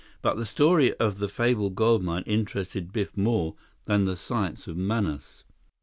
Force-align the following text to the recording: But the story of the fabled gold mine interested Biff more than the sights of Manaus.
But 0.23 0.35
the 0.35 0.47
story 0.47 0.95
of 0.97 1.19
the 1.19 1.27
fabled 1.27 1.75
gold 1.75 2.01
mine 2.03 2.23
interested 2.25 2.91
Biff 2.91 3.15
more 3.15 3.53
than 3.85 4.05
the 4.05 4.17
sights 4.17 4.67
of 4.67 4.75
Manaus. 4.75 5.43